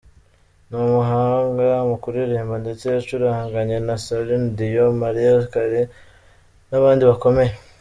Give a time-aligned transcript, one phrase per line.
[0.67, 5.87] Ni umuhanga mu kuririmba ndetse yacuranganye na Celine Dion, Mariah Carey
[6.69, 7.53] n’abandi bakomeye.